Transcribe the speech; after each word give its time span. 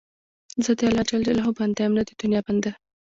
زه 0.63 0.71
د 0.79 0.81
الله 0.89 1.03
جل 1.09 1.21
جلاله 1.27 1.51
بنده 1.59 1.79
یم، 1.83 1.93
نه 1.97 2.03
د 2.09 2.11
دنیا 2.21 2.41
بنده. 2.47 2.71